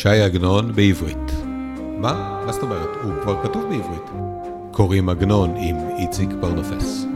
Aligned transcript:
ש"י 0.00 0.20
עגנון 0.20 0.72
בעברית. 0.72 1.32
מה? 1.98 2.42
מה 2.46 2.52
זאת 2.52 2.62
אומרת? 2.62 2.88
הוא 3.02 3.12
כבר 3.22 3.42
כתוב 3.42 3.62
בעברית. 3.62 4.10
קוראים 4.70 5.08
עגנון 5.08 5.54
עם 5.56 5.76
איציק 5.98 6.30
פרנופס. 6.40 7.06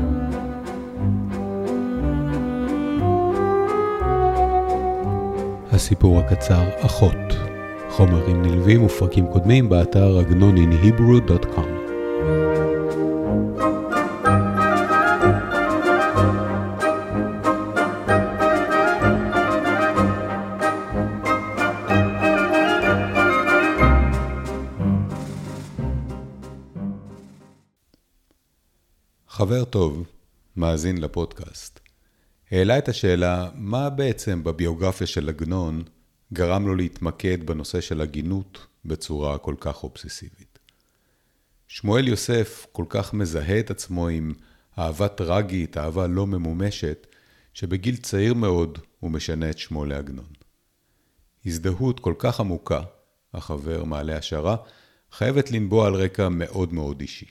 הסיפור 5.72 6.20
הקצר 6.20 6.62
אחות. 6.80 7.36
חומרים 7.90 8.42
נלווים 8.42 8.84
ופרקים 8.84 9.26
קודמים 9.26 9.68
באתר 9.68 10.20
עגנוninhebrew.com 10.20 11.73
מאזין 30.74 30.98
לפודקאסט, 30.98 31.80
העלה 32.50 32.78
את 32.78 32.88
השאלה 32.88 33.50
מה 33.54 33.90
בעצם 33.90 34.44
בביוגרפיה 34.44 35.06
של 35.06 35.28
עגנון 35.28 35.82
גרם 36.32 36.66
לו 36.66 36.74
להתמקד 36.74 37.46
בנושא 37.46 37.80
של 37.80 38.00
הגינות 38.00 38.66
בצורה 38.84 39.38
כל 39.38 39.54
כך 39.60 39.82
אובססיבית. 39.82 40.58
שמואל 41.68 42.08
יוסף 42.08 42.66
כל 42.72 42.84
כך 42.88 43.14
מזהה 43.14 43.60
את 43.60 43.70
עצמו 43.70 44.08
עם 44.08 44.34
אהבה 44.78 45.08
טרגית, 45.08 45.78
אהבה 45.78 46.06
לא 46.06 46.26
ממומשת, 46.26 47.06
שבגיל 47.52 47.96
צעיר 47.96 48.34
מאוד 48.34 48.78
הוא 49.00 49.10
משנה 49.10 49.50
את 49.50 49.58
שמו 49.58 49.84
לעגנון. 49.84 50.32
הזדהות 51.46 52.00
כל 52.00 52.14
כך 52.18 52.40
עמוקה, 52.40 52.82
החבר 53.34 53.84
מעלה 53.84 54.16
השערה, 54.16 54.56
חייבת 55.12 55.50
לנבוע 55.50 55.86
על 55.86 55.94
רקע 55.94 56.28
מאוד 56.28 56.72
מאוד 56.72 57.00
אישי. 57.00 57.26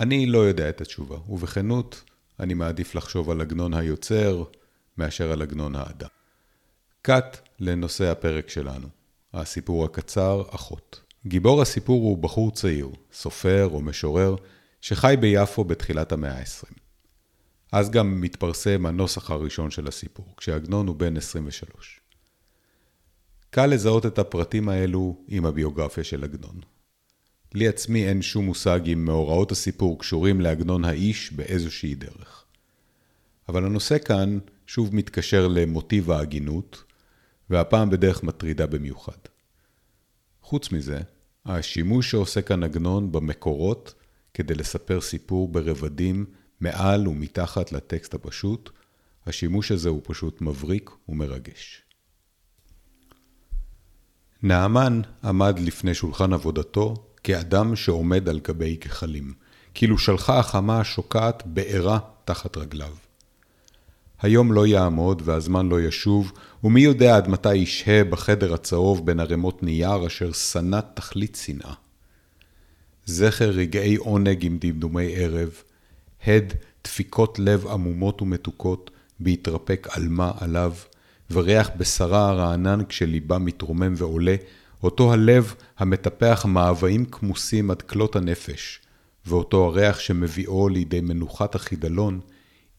אני 0.00 0.26
לא 0.26 0.38
יודע 0.38 0.68
את 0.68 0.80
התשובה, 0.80 1.16
ובכנות, 1.28 2.02
אני 2.40 2.54
מעדיף 2.54 2.94
לחשוב 2.94 3.30
על 3.30 3.40
עגנון 3.40 3.74
היוצר 3.74 4.44
מאשר 4.98 5.32
על 5.32 5.42
עגנון 5.42 5.76
האדם. 5.76 6.08
קאט 7.02 7.48
לנושא 7.60 8.04
הפרק 8.04 8.48
שלנו, 8.48 8.88
הסיפור 9.32 9.84
הקצר, 9.84 10.42
אחות. 10.50 11.00
גיבור 11.26 11.62
הסיפור 11.62 12.02
הוא 12.02 12.18
בחור 12.18 12.50
צעיר, 12.50 12.88
סופר 13.12 13.68
או 13.72 13.80
משורר, 13.80 14.36
שחי 14.80 15.14
ביפו 15.20 15.64
בתחילת 15.64 16.12
המאה 16.12 16.38
ה-20. 16.38 16.78
אז 17.72 17.90
גם 17.90 18.20
מתפרסם 18.20 18.86
הנוסח 18.86 19.30
הראשון 19.30 19.70
של 19.70 19.88
הסיפור, 19.88 20.26
כשעגנון 20.36 20.86
הוא 20.86 20.96
בן 20.96 21.16
23. 21.16 22.00
קל 23.50 23.66
לזהות 23.66 24.06
את 24.06 24.18
הפרטים 24.18 24.68
האלו 24.68 25.16
עם 25.28 25.46
הביוגרפיה 25.46 26.04
של 26.04 26.24
עגנון. 26.24 26.60
לי 27.54 27.68
עצמי 27.68 28.08
אין 28.08 28.22
שום 28.22 28.44
מושג 28.44 28.80
אם 28.92 29.04
מאורעות 29.04 29.52
הסיפור 29.52 29.98
קשורים 29.98 30.40
לעגנון 30.40 30.84
האיש 30.84 31.32
באיזושהי 31.32 31.94
דרך. 31.94 32.44
אבל 33.48 33.64
הנושא 33.64 33.98
כאן 33.98 34.38
שוב 34.66 34.94
מתקשר 34.94 35.48
למוטיב 35.48 36.10
ההגינות, 36.10 36.84
והפעם 37.50 37.90
בדרך 37.90 38.22
מטרידה 38.22 38.66
במיוחד. 38.66 39.18
חוץ 40.42 40.72
מזה, 40.72 41.00
השימוש 41.46 42.10
שעושה 42.10 42.42
כאן 42.42 42.62
עגנון 42.62 43.12
במקורות 43.12 43.94
כדי 44.34 44.54
לספר 44.54 45.00
סיפור 45.00 45.48
ברבדים 45.48 46.26
מעל 46.60 47.08
ומתחת 47.08 47.72
לטקסט 47.72 48.14
הפשוט, 48.14 48.70
השימוש 49.26 49.72
הזה 49.72 49.88
הוא 49.88 50.00
פשוט 50.04 50.40
מבריק 50.40 50.90
ומרגש. 51.08 51.82
נעמן 54.42 55.00
עמד 55.24 55.58
לפני 55.58 55.94
שולחן 55.94 56.32
עבודתו 56.32 57.13
כאדם 57.24 57.76
שעומד 57.76 58.28
על 58.28 58.40
גבי 58.40 58.76
גחלים, 58.76 59.32
כאילו 59.74 59.98
שלחה 59.98 60.38
החמה 60.38 60.80
השוקעת 60.80 61.42
בעירה 61.46 61.98
תחת 62.24 62.56
רגליו. 62.56 62.92
היום 64.22 64.52
לא 64.52 64.66
יעמוד 64.66 65.22
והזמן 65.24 65.68
לא 65.68 65.80
ישוב, 65.80 66.32
ומי 66.64 66.80
יודע 66.80 67.16
עד 67.16 67.28
מתי 67.28 67.54
ישהה 67.54 68.04
בחדר 68.04 68.54
הצהוב 68.54 69.06
בין 69.06 69.20
ערימות 69.20 69.62
נייר 69.62 70.06
אשר 70.06 70.32
שנא 70.32 70.80
תכלית 70.94 71.38
שנאה. 71.44 71.74
זכר 73.06 73.50
רגעי 73.50 73.96
עונג 73.96 74.44
עם 74.44 74.58
דמדומי 74.60 75.16
ערב, 75.16 75.50
הד 76.26 76.52
דפיקות 76.84 77.38
לב 77.38 77.66
עמומות 77.66 78.22
ומתוקות, 78.22 78.90
בהתרפק 79.20 79.88
עלמה 79.90 80.32
עליו, 80.40 80.72
וריח 81.30 81.70
בשרה 81.76 82.28
הרענן 82.28 82.84
כשליבה 82.88 83.38
מתרומם 83.38 83.94
ועולה, 83.96 84.36
אותו 84.84 85.12
הלב 85.12 85.54
המטפח 85.78 86.44
מאוויים 86.48 87.04
כמוסים 87.04 87.70
עד 87.70 87.82
כלות 87.82 88.16
הנפש, 88.16 88.80
ואותו 89.26 89.64
הריח 89.64 89.98
שמביאו 89.98 90.68
לידי 90.68 91.00
מנוחת 91.00 91.54
החידלון, 91.54 92.20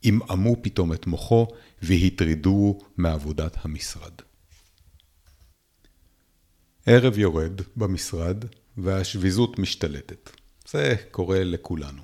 עמעמו 0.03 0.55
פתאום 0.61 0.93
את 0.93 1.07
מוחו 1.07 1.47
והטרידוהו 1.81 2.81
מעבודת 2.97 3.57
המשרד. 3.61 4.11
ערב 6.85 7.17
יורד 7.17 7.61
במשרד 7.75 8.45
והשביזות 8.77 9.59
משתלטת. 9.59 10.29
זה 10.67 10.95
קורה 11.11 11.43
לכולנו. 11.43 12.01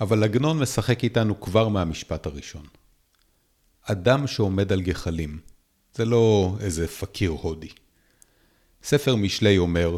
אבל 0.00 0.24
עגנון 0.24 0.58
משחק 0.58 1.04
איתנו 1.04 1.40
כבר 1.40 1.68
מהמשפט 1.68 2.26
הראשון. 2.26 2.66
אדם 3.82 4.26
שעומד 4.26 4.72
על 4.72 4.80
גחלים, 4.80 5.40
זה 5.94 6.04
לא 6.04 6.56
איזה 6.60 6.88
פקיר 6.88 7.30
הודי. 7.30 7.68
ספר 8.82 9.16
משלי 9.16 9.58
אומר, 9.58 9.96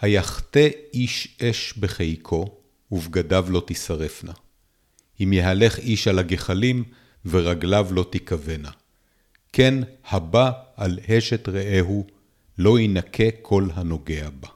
היחטא 0.00 0.68
איש 0.92 1.38
אש 1.42 1.74
בחיקו, 1.78 2.58
ובגדיו 2.90 3.46
לא 3.50 3.62
תשרפנה. 3.66 4.32
אם 5.20 5.32
יהלך 5.32 5.78
איש 5.78 6.08
על 6.08 6.18
הגחלים, 6.18 6.84
ורגליו 7.26 7.88
לא 7.90 8.06
תיכוונה. 8.10 8.70
כן 9.52 9.74
הבא 10.08 10.50
על 10.76 10.98
אשת 11.08 11.48
רעהו, 11.48 12.06
לא 12.58 12.80
ינקה 12.80 13.24
כל 13.42 13.68
הנוגע 13.74 14.30
בה. 14.40 14.48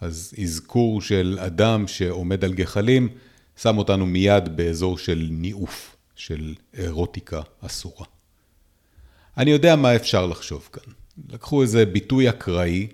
אז 0.00 0.34
אזכור 0.42 1.02
של 1.02 1.38
אדם 1.40 1.88
שעומד 1.88 2.44
על 2.44 2.54
גחלים, 2.54 3.08
שם 3.56 3.78
אותנו 3.78 4.06
מיד 4.06 4.56
באזור 4.56 4.98
של 4.98 5.28
ניאוף, 5.30 5.96
של 6.16 6.54
אירוטיקה 6.74 7.42
אסורה. 7.60 8.06
אני 9.36 9.50
יודע 9.50 9.76
מה 9.76 9.96
אפשר 9.96 10.26
לחשוב 10.26 10.68
כאן. 10.72 10.92
לקחו 11.28 11.62
איזה 11.62 11.86
ביטוי 11.86 12.28
אקראי, 12.30 12.88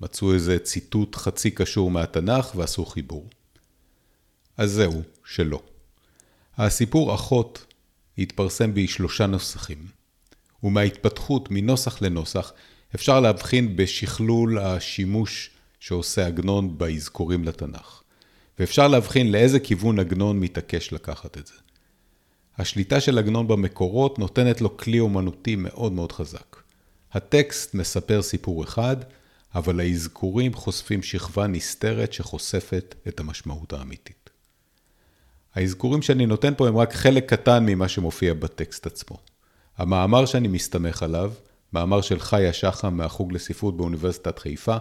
מצאו 0.00 0.34
איזה 0.34 0.58
ציטוט 0.58 1.16
חצי 1.16 1.50
קשור 1.50 1.90
מהתנ"ך 1.90 2.52
ועשו 2.56 2.86
חיבור. 2.86 3.28
אז 4.56 4.70
זהו, 4.70 5.02
שלא. 5.24 5.62
הסיפור 6.56 7.14
אחות 7.14 7.66
התפרסם 8.18 8.74
בשלושה 8.74 9.26
נוסחים, 9.26 9.86
ומההתפתחות 10.62 11.48
מנוסח 11.50 12.02
לנוסח 12.02 12.52
אפשר 12.94 13.20
להבחין 13.20 13.76
בשכלול 13.76 14.58
השימוש 14.58 15.50
שעושה 15.80 16.26
עגנון 16.26 16.78
באזכורים 16.78 17.44
לתנ"ך, 17.44 18.02
ואפשר 18.58 18.88
להבחין 18.88 19.32
לאיזה 19.32 19.60
כיוון 19.60 19.98
עגנון 19.98 20.40
מתעקש 20.40 20.92
לקחת 20.92 21.38
את 21.38 21.46
זה. 21.46 21.54
השליטה 22.58 23.00
של 23.00 23.18
עגנון 23.18 23.48
במקורות 23.48 24.18
נותנת 24.18 24.60
לו 24.60 24.76
כלי 24.76 25.00
אומנותי 25.00 25.56
מאוד 25.56 25.92
מאוד 25.92 26.12
חזק. 26.12 26.63
הטקסט 27.14 27.74
מספר 27.74 28.22
סיפור 28.22 28.64
אחד, 28.64 28.96
אבל 29.54 29.80
האזכורים 29.80 30.54
חושפים 30.54 31.02
שכבה 31.02 31.46
נסתרת 31.46 32.12
שחושפת 32.12 32.94
את 33.08 33.20
המשמעות 33.20 33.72
האמיתית. 33.72 34.30
האזכורים 35.54 36.02
שאני 36.02 36.26
נותן 36.26 36.54
פה 36.56 36.68
הם 36.68 36.76
רק 36.76 36.92
חלק 36.92 37.30
קטן 37.30 37.66
ממה 37.66 37.88
שמופיע 37.88 38.34
בטקסט 38.34 38.86
עצמו. 38.86 39.16
המאמר 39.78 40.26
שאני 40.26 40.48
מסתמך 40.48 41.02
עליו, 41.02 41.32
מאמר 41.72 42.00
של 42.00 42.20
חיה 42.20 42.52
שחם 42.52 42.94
מהחוג 42.94 43.32
לספרות 43.32 43.76
באוניברסיטת 43.76 44.38
חיפה, 44.38 44.76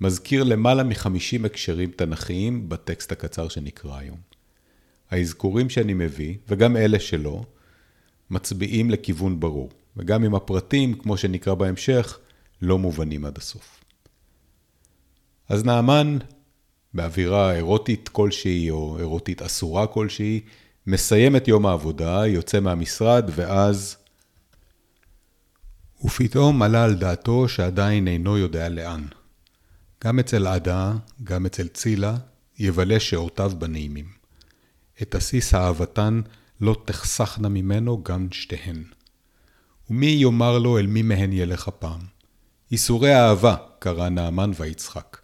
מזכיר 0.00 0.44
למעלה 0.44 0.82
מ-50 0.82 1.46
הקשרים 1.46 1.90
תנכיים 1.90 2.68
בטקסט 2.68 3.12
הקצר 3.12 3.48
שנקרא 3.48 3.98
היום. 3.98 4.18
האזכורים 5.10 5.70
שאני 5.70 5.94
מביא, 5.94 6.34
וגם 6.48 6.76
אלה 6.76 7.00
שלא, 7.00 7.42
מצביעים 8.30 8.90
לכיוון 8.90 9.40
ברור. 9.40 9.70
וגם 9.96 10.24
אם 10.24 10.34
הפרטים, 10.34 10.94
כמו 10.94 11.16
שנקרא 11.16 11.54
בהמשך, 11.54 12.18
לא 12.62 12.78
מובנים 12.78 13.24
עד 13.24 13.38
הסוף. 13.38 13.84
אז 15.48 15.64
נעמן, 15.64 16.18
באווירה 16.94 17.54
אירוטית 17.54 18.08
כלשהי 18.08 18.70
או 18.70 18.98
אירוטית 18.98 19.42
אסורה 19.42 19.86
כלשהי, 19.86 20.40
מסיים 20.86 21.36
את 21.36 21.48
יום 21.48 21.66
העבודה, 21.66 22.26
יוצא 22.26 22.60
מהמשרד, 22.60 23.30
ואז... 23.34 23.96
ופתאום 26.04 26.62
עלה 26.62 26.84
על 26.84 26.94
דעתו 26.94 27.48
שעדיין 27.48 28.08
אינו 28.08 28.38
יודע 28.38 28.68
לאן. 28.68 29.06
גם 30.04 30.18
אצל 30.18 30.46
עדה, 30.46 30.92
גם 31.24 31.46
אצל 31.46 31.68
צילה, 31.68 32.16
יבלה 32.58 33.00
שעותיו 33.00 33.52
בנעימים. 33.58 34.08
את 35.02 35.14
עסיס 35.14 35.54
אהבתן 35.54 36.20
לא 36.60 36.76
תחסכנה 36.84 37.48
ממנו 37.48 38.04
גם 38.04 38.28
שתיהן. 38.32 38.84
ומי 39.90 40.06
יאמר 40.06 40.58
לו 40.58 40.78
אל 40.78 40.86
מי 40.86 41.02
מהן 41.02 41.32
ילך 41.32 41.68
הפעם? 41.68 42.00
ייסורי 42.70 43.14
אהבה, 43.14 43.56
קרא 43.78 44.08
נעמן 44.08 44.50
ויצחק. 44.56 45.16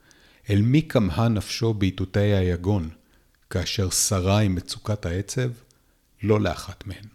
אל 0.51 0.63
מי 0.63 0.83
כמהה 0.89 1.29
נפשו 1.29 1.75
באיתותי 1.75 2.21
היגון, 2.21 2.89
כאשר 3.51 3.91
שרה 3.91 4.39
עם 4.39 4.55
מצוקת 4.55 5.07
העצב? 5.07 5.49
לא 6.23 6.41
לאחת 6.41 6.87
מהן. 6.87 7.07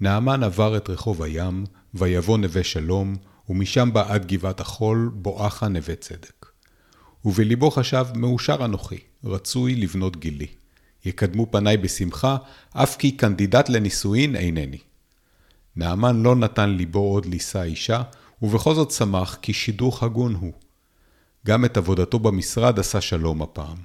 נעמן 0.00 0.42
עבר 0.42 0.76
את 0.76 0.90
רחוב 0.90 1.22
הים, 1.22 1.64
ויבוא 1.94 2.38
נווה 2.38 2.64
שלום, 2.64 3.16
ומשם 3.48 3.90
בא 3.92 4.12
עד 4.12 4.26
גבעת 4.26 4.60
החול, 4.60 5.10
בואכה 5.14 5.68
נווה 5.68 5.96
צדק. 5.96 6.46
ובליבו 7.24 7.70
חשב, 7.70 8.06
מאושר 8.14 8.64
אנוכי, 8.64 8.98
רצוי 9.24 9.74
לבנות 9.74 10.16
גילי. 10.16 10.46
יקדמו 11.04 11.46
פניי 11.50 11.76
בשמחה, 11.76 12.36
אף 12.72 12.96
כי 12.96 13.16
קנדידט 13.16 13.68
לנישואין 13.68 14.36
אינני. 14.36 14.78
נעמן 15.76 16.22
לא 16.22 16.36
נתן 16.36 16.70
ליבו 16.70 16.98
עוד 16.98 17.26
לישא 17.26 17.62
אישה, 17.62 18.02
ובכל 18.42 18.74
זאת 18.74 18.90
שמח 18.90 19.38
כי 19.42 19.52
שידוך 19.52 20.02
הגון 20.02 20.34
הוא. 20.34 20.52
גם 21.46 21.64
את 21.64 21.76
עבודתו 21.76 22.18
במשרד 22.18 22.78
עשה 22.78 23.00
שלום 23.00 23.42
הפעם. 23.42 23.76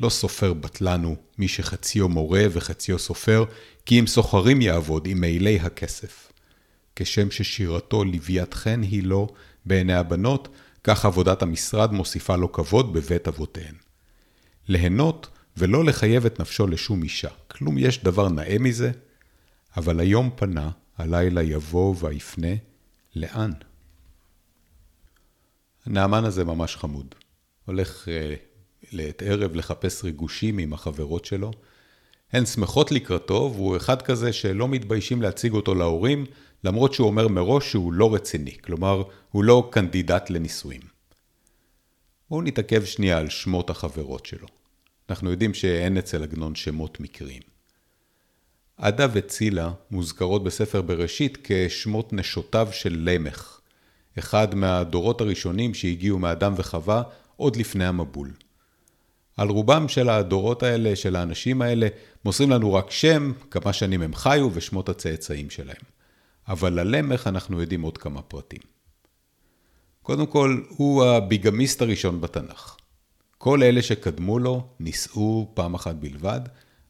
לא 0.00 0.08
סופר 0.08 0.54
בטלן 0.54 1.04
הוא, 1.04 1.16
מי 1.38 1.48
שחציו 1.48 2.08
מורה 2.08 2.44
וחציו 2.50 2.98
סופר, 2.98 3.44
כי 3.86 4.00
אם 4.00 4.06
סוחרים 4.06 4.60
יעבוד 4.60 5.06
עם 5.06 5.20
מעילי 5.20 5.60
הכסף. 5.60 6.32
כשם 6.96 7.30
ששירתו 7.30 8.04
לוויית 8.04 8.54
חן 8.54 8.82
היא 8.82 9.02
לו 9.02 9.28
בעיני 9.64 9.94
הבנות, 9.94 10.48
כך 10.84 11.04
עבודת 11.04 11.42
המשרד 11.42 11.92
מוסיפה 11.92 12.36
לו 12.36 12.52
כבוד 12.52 12.92
בבית 12.92 13.28
אבותיהן. 13.28 13.74
ליהנות 14.68 15.28
ולא 15.56 15.84
לחייב 15.84 16.26
את 16.26 16.40
נפשו 16.40 16.66
לשום 16.66 17.02
אישה. 17.02 17.28
כלום 17.48 17.78
יש 17.78 18.04
דבר 18.04 18.28
נאה 18.28 18.56
מזה? 18.60 18.90
אבל 19.76 20.00
היום 20.00 20.30
פנה, 20.36 20.70
הלילה 20.98 21.42
יבוא 21.42 21.94
ויפנה, 21.98 22.54
לאן? 23.16 23.50
הנעמן 25.86 26.24
הזה 26.24 26.44
ממש 26.44 26.76
חמוד. 26.76 27.14
הולך 27.64 28.08
אה, 28.08 28.34
לעת 28.92 29.22
ערב 29.22 29.54
לחפש 29.54 30.04
ריגושים 30.04 30.58
עם 30.58 30.72
החברות 30.72 31.24
שלו. 31.24 31.50
הן 32.32 32.46
שמחות 32.46 32.92
לקראתו, 32.92 33.52
והוא 33.54 33.76
אחד 33.76 34.02
כזה 34.02 34.32
שלא 34.32 34.68
מתביישים 34.68 35.22
להציג 35.22 35.52
אותו 35.52 35.74
להורים, 35.74 36.26
למרות 36.64 36.94
שהוא 36.94 37.06
אומר 37.06 37.28
מראש 37.28 37.70
שהוא 37.70 37.92
לא 37.92 38.14
רציני, 38.14 38.58
כלומר, 38.58 39.02
הוא 39.30 39.44
לא 39.44 39.68
קנדידט 39.72 40.30
לנישואים. 40.30 40.80
בואו 42.30 42.42
נתעכב 42.42 42.84
שנייה 42.84 43.18
על 43.18 43.28
שמות 43.28 43.70
החברות 43.70 44.26
שלו. 44.26 44.46
אנחנו 45.10 45.30
יודעים 45.30 45.54
שאין 45.54 45.98
אצל 45.98 46.22
עגנון 46.22 46.54
שמות 46.54 47.00
מקריים. 47.00 47.47
עדה 48.78 49.06
וצילה 49.12 49.70
מוזכרות 49.90 50.44
בספר 50.44 50.82
בראשית 50.82 51.38
כשמות 51.44 52.12
נשותיו 52.12 52.68
של 52.72 52.96
למך, 53.00 53.60
אחד 54.18 54.54
מהדורות 54.54 55.20
הראשונים 55.20 55.74
שהגיעו 55.74 56.18
מאדם 56.18 56.54
וחווה 56.56 57.02
עוד 57.36 57.56
לפני 57.56 57.86
המבול. 57.86 58.32
על 59.36 59.48
רובם 59.48 59.88
של 59.88 60.08
הדורות 60.08 60.62
האלה, 60.62 60.96
של 60.96 61.16
האנשים 61.16 61.62
האלה, 61.62 61.88
מוסרים 62.24 62.50
לנו 62.50 62.74
רק 62.74 62.90
שם, 62.90 63.32
כמה 63.50 63.72
שנים 63.72 64.02
הם 64.02 64.14
חיו 64.14 64.50
ושמות 64.52 64.88
הצאצאים 64.88 65.50
שלהם. 65.50 65.82
אבל 66.48 66.78
על 66.78 66.96
למך 66.96 67.26
אנחנו 67.26 67.60
יודעים 67.60 67.82
עוד 67.82 67.98
כמה 67.98 68.22
פרטים. 68.22 68.60
קודם 70.02 70.26
כל, 70.26 70.60
הוא 70.68 71.04
הביגמיסט 71.04 71.82
הראשון 71.82 72.20
בתנ"ך. 72.20 72.76
כל 73.38 73.62
אלה 73.62 73.82
שקדמו 73.82 74.38
לו 74.38 74.66
נישאו 74.80 75.50
פעם 75.54 75.74
אחת 75.74 75.94
בלבד, 75.94 76.40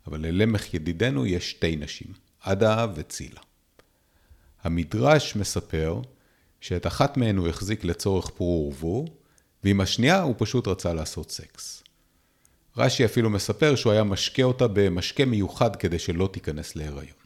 אבל 0.09 0.21
ללמך 0.21 0.75
ידידנו 0.75 1.27
יש 1.27 1.51
שתי 1.51 1.77
נשים, 1.77 2.13
עדה 2.41 2.87
וצילה. 2.95 3.41
המדרש 4.63 5.37
מספר 5.37 6.01
שאת 6.61 6.87
אחת 6.87 7.17
מהן 7.17 7.37
הוא 7.37 7.49
החזיק 7.49 7.85
לצורך 7.85 8.31
פרו 8.31 8.73
ורבו, 8.73 9.05
ועם 9.65 9.81
השנייה 9.81 10.23
הוא 10.23 10.35
פשוט 10.39 10.69
רצה 10.69 10.95
לעשות 10.95 11.31
סקס. 11.31 11.83
רש"י 12.77 13.05
אפילו 13.05 13.31
מספר 13.31 13.75
שהוא 13.75 13.93
היה 13.93 14.05
משקה 14.05 14.43
אותה 14.43 14.69
במשקה 14.69 15.25
מיוחד 15.25 15.77
כדי 15.77 15.99
שלא 15.99 16.29
תיכנס 16.33 16.77
להיריון. 16.77 17.19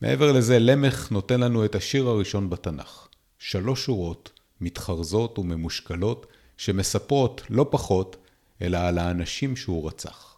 מעבר 0.00 0.32
לזה, 0.32 0.58
למך 0.58 1.10
נותן 1.10 1.40
לנו 1.40 1.64
את 1.64 1.74
השיר 1.74 2.08
הראשון 2.08 2.50
בתנ"ך. 2.50 3.08
שלוש 3.38 3.84
שורות, 3.84 4.40
מתחרזות 4.60 5.38
וממושקלות, 5.38 6.26
שמספרות 6.56 7.42
לא 7.50 7.66
פחות, 7.70 8.16
אלא 8.62 8.78
על 8.78 8.98
האנשים 8.98 9.56
שהוא 9.56 9.88
רצח. 9.88 10.33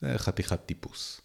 זה 0.00 0.18
חתיכת 0.18 0.60
טיפוס. 0.66 1.20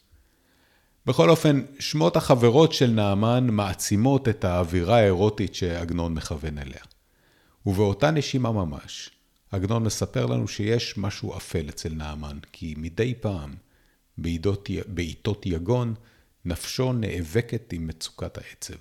בכל 1.05 1.29
אופן, 1.29 1.61
שמות 1.79 2.15
החברות 2.15 2.73
של 2.73 2.91
נעמן 2.91 3.47
מעצימות 3.51 4.29
את 4.29 4.43
האווירה 4.43 4.97
האירוטית 4.97 5.55
שעגנון 5.55 6.13
מכוון 6.13 6.57
אליה. 6.57 6.81
ובאותה 7.65 8.11
נשימה 8.11 8.51
ממש, 8.51 9.09
עגנון 9.51 9.83
מספר 9.83 10.25
לנו 10.25 10.47
שיש 10.47 10.97
משהו 10.97 11.37
אפל 11.37 11.69
אצל 11.69 11.89
נעמן, 11.89 12.37
כי 12.51 12.73
מדי 12.77 13.13
פעם, 13.13 13.55
בעיתות 14.87 15.45
יגון, 15.45 15.93
נפשו 16.45 16.93
נאבקת 16.93 17.73
עם 17.73 17.87
מצוקת 17.87 18.37
העצב. 18.37 18.73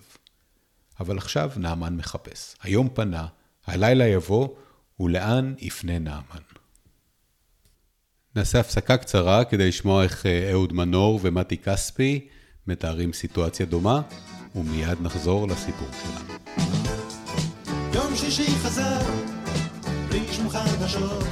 אבל 1.01 1.19
עכשיו 1.19 1.51
נעמן 1.57 1.97
מחפש. 1.97 2.57
היום 2.63 2.89
פנה, 2.95 3.27
הלילה 3.67 4.07
יבוא, 4.07 4.49
ולאן 5.01 5.55
יפנה 5.59 5.99
נעמן. 5.99 6.54
נעשה 8.37 8.61
הפסקה 8.61 8.97
קצרה 8.97 9.45
כדי 9.45 9.69
לשמוע 9.69 10.03
איך 10.03 10.27
אה, 10.27 10.51
אהוד 10.51 10.73
מנור 10.73 11.21
ומתי 11.23 11.57
כספי 11.57 12.29
מתארים 12.67 13.13
סיטואציה 13.13 13.67
דומה, 13.67 14.01
ומיד 14.55 15.01
נחזור 15.03 15.49
לסיפור 15.49 15.89
שלנו. 16.03 16.39
יום 17.95 18.17
שישי 18.17 18.47
חזר, 18.47 19.01
בלי 20.09 20.25
שום 20.33 20.49
חדשות, 20.49 21.25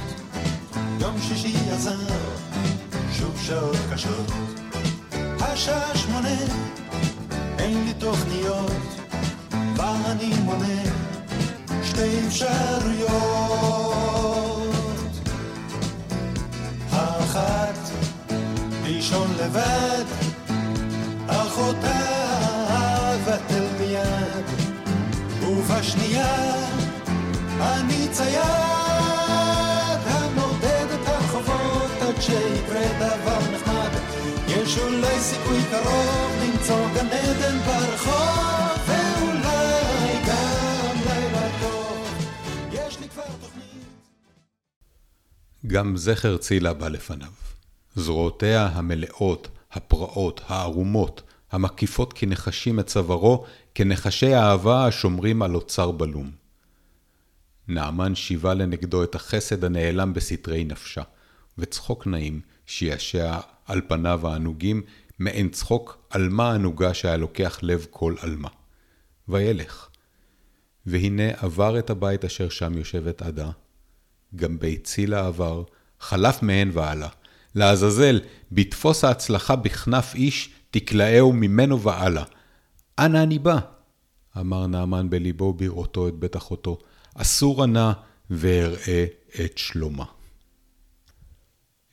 יום 0.99 1.15
שישי 1.21 1.53
עזר, 1.71 2.13
שוב 3.13 3.41
שעות 3.47 3.77
קשות. 3.93 4.31
השעה 5.39 5.97
שמונה, 5.97 6.37
אין 7.59 7.85
לי 7.85 7.93
תוכניות, 7.93 8.71
ואני 9.51 10.33
מונה 10.45 10.83
שתי 11.83 12.27
אפשרויות. 12.27 13.32
לישון 19.13 19.31
לבד, 19.37 20.05
אחותה 21.27 21.99
אבטל 23.13 23.65
מיד, 23.79 24.45
ובשנייה 25.41 26.55
אני 27.61 28.07
צייד 28.11 28.43
המודד 30.05 30.87
את 30.93 31.07
החובות 31.07 31.91
עד 32.01 32.21
שיקרה 32.21 32.85
דבר 32.99 33.39
נחמד. 33.53 33.89
יש 34.47 34.77
אולי 34.77 35.19
סיכוי 35.19 35.59
קרוב 35.71 36.31
למצוא 36.43 36.87
גן 36.95 37.07
עדן 37.07 37.59
ברחוב. 37.59 38.43
גם 45.67 45.97
זכר 45.97 46.37
צילה 46.37 46.73
בא 46.73 46.87
לפניו. 46.87 47.52
זרועותיה 47.95 48.65
המלאות, 48.65 49.47
הפרעות, 49.71 50.41
הערומות, 50.47 51.21
המקיפות 51.51 52.13
כנחשים 52.13 52.79
את 52.79 52.87
צווארו, 52.87 53.45
כנחשי 53.75 54.35
אהבה 54.35 54.85
השומרים 54.85 55.41
על 55.41 55.55
אוצר 55.55 55.91
בלום. 55.91 56.31
נעמן 57.67 58.15
שיבה 58.15 58.53
לנגדו 58.53 59.03
את 59.03 59.15
החסד 59.15 59.63
הנעלם 59.63 60.13
בסתרי 60.13 60.63
נפשה, 60.63 61.01
וצחוק 61.57 62.07
נעים 62.07 62.41
שיעשע 62.65 63.39
על 63.65 63.81
פניו 63.87 64.27
הענוגים, 64.27 64.81
מעין 65.19 65.49
צחוק 65.49 65.97
עלמה 66.09 66.53
ענוגה 66.53 66.93
שהיה 66.93 67.17
לוקח 67.17 67.59
לב 67.61 67.85
כל 67.89 68.15
עלמה. 68.21 68.49
וילך. 69.27 69.87
והנה 70.85 71.29
עבר 71.37 71.79
את 71.79 71.89
הבית 71.89 72.25
אשר 72.25 72.49
שם 72.49 72.77
יושבת 72.77 73.21
עדה, 73.21 73.51
גם 74.35 74.59
בית 74.59 74.83
צילה 74.83 75.27
עבר, 75.27 75.63
חלף 75.99 76.43
מהן 76.43 76.69
והלאה. 76.73 77.09
לעזאזל, 77.55 78.21
בתפוס 78.51 79.03
ההצלחה 79.03 79.55
בכנף 79.55 80.15
איש, 80.15 80.49
תקלעהו 80.71 81.33
ממנו 81.33 81.81
והלאה. 81.81 82.23
אנה 82.99 83.23
אני 83.23 83.39
בא? 83.39 83.59
אמר 84.39 84.67
נעמן 84.67 85.09
בליבו 85.09 85.53
בראותו 85.53 86.07
את 86.07 86.13
בית 86.13 86.35
אחותו, 86.35 86.77
אסור 87.15 87.65
נא 87.65 87.91
ואראה 88.29 89.05
את 89.45 89.57
שלומה. 89.57 90.05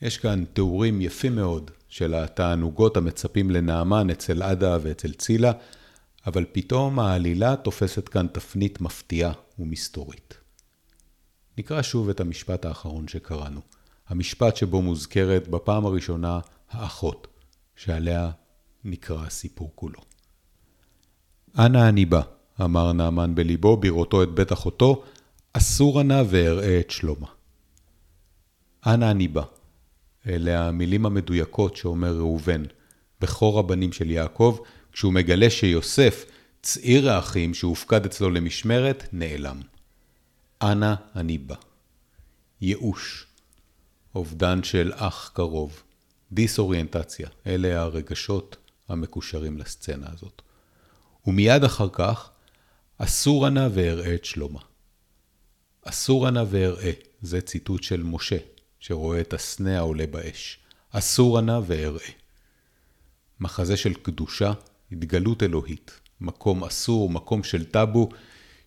יש 0.01 0.17
כאן 0.17 0.43
תיאורים 0.53 1.01
יפים 1.01 1.35
מאוד 1.35 1.71
של 1.89 2.13
התענוגות 2.13 2.97
המצפים 2.97 3.51
לנעמן 3.51 4.09
אצל 4.09 4.43
עדה 4.43 4.77
ואצל 4.81 5.13
צילה, 5.13 5.51
אבל 6.27 6.45
פתאום 6.51 6.99
העלילה 6.99 7.55
תופסת 7.55 8.09
כאן 8.09 8.27
תפנית 8.27 8.81
מפתיעה 8.81 9.31
ומסתורית. 9.59 10.37
נקרא 11.57 11.81
שוב 11.81 12.09
את 12.09 12.19
המשפט 12.19 12.65
האחרון 12.65 13.07
שקראנו, 13.07 13.61
המשפט 14.11 14.55
שבו 14.55 14.81
מוזכרת 14.81 15.47
בפעם 15.47 15.85
הראשונה 15.85 16.39
האחות, 16.69 17.27
שעליה 17.75 18.31
נקרא 18.83 19.25
הסיפור 19.25 19.71
כולו. 19.75 19.99
אנה 21.59 21.89
אני 21.89 22.05
בא, 22.05 22.21
אמר 22.61 22.93
נעמן 22.93 23.35
בליבו 23.35 23.77
בראותו 23.77 24.23
את 24.23 24.29
בית 24.29 24.53
אחותו, 24.53 25.03
אסור 25.53 26.03
נא 26.03 26.23
ואראה 26.29 26.79
את 26.79 26.91
שלומה. 26.91 27.27
אנה 28.85 29.11
אני 29.11 29.27
בא. 29.27 29.43
אלה 30.27 30.67
המילים 30.67 31.05
המדויקות 31.05 31.75
שאומר 31.75 32.17
ראובן, 32.17 32.63
בכור 33.21 33.59
הבנים 33.59 33.93
של 33.93 34.11
יעקב, 34.11 34.59
כשהוא 34.91 35.13
מגלה 35.13 35.49
שיוסף, 35.49 36.25
צעיר 36.61 37.11
האחים 37.11 37.53
שהופקד 37.53 38.05
אצלו 38.05 38.29
למשמרת, 38.29 39.07
נעלם. 39.13 39.61
אנה 40.61 40.95
אני 41.15 41.37
בא. 41.37 41.55
ייאוש, 42.61 43.30
אובדן 44.15 44.63
של 44.63 44.91
אח 44.95 45.31
קרוב, 45.33 45.83
דיסאוריינטציה, 46.31 47.27
אלה 47.47 47.81
הרגשות 47.81 48.57
המקושרים 48.89 49.57
לסצנה 49.57 50.07
הזאת. 50.13 50.41
ומיד 51.27 51.63
אחר 51.63 51.87
כך, 51.91 52.29
אסור 52.97 53.49
נא 53.49 53.67
ואראה 53.73 54.15
את 54.15 54.25
שלומה. 54.25 54.59
אסור 55.85 56.29
נא 56.29 56.43
ואראה, 56.49 56.91
זה 57.21 57.41
ציטוט 57.41 57.83
של 57.83 58.03
משה, 58.03 58.37
שרואה 58.79 59.21
את 59.21 59.33
הסנה 59.33 59.77
העולה 59.77 60.07
באש. 60.07 60.59
אסור 60.91 61.41
נא 61.41 61.59
ואראה. 61.67 62.09
מחזה 63.39 63.77
של 63.77 63.93
קדושה, 63.93 64.51
התגלות 64.91 65.43
אלוהית, 65.43 65.91
מקום 66.21 66.63
אסור, 66.63 67.09
מקום 67.09 67.43
של 67.43 67.65
טאבו, 67.65 68.09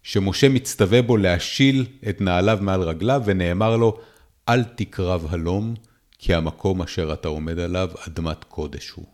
שמשה 0.02 0.48
מצטווה 0.48 1.02
בו 1.02 1.16
להשיל 1.16 1.86
את 2.08 2.20
נעליו 2.20 2.58
מעל 2.60 2.82
רגליו, 2.82 3.22
ונאמר 3.24 3.76
לו, 3.76 4.00
אל 4.48 4.64
תקרב 4.64 5.26
הלום, 5.28 5.74
כי 6.18 6.34
המקום 6.34 6.82
אשר 6.82 7.12
אתה 7.12 7.28
עומד 7.28 7.58
עליו, 7.58 7.90
אדמת 8.08 8.44
קודש 8.44 8.90
הוא. 8.90 9.06